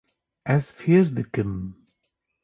Ez 0.53 0.65
fêr 0.77 1.05
dikim. 1.15 1.53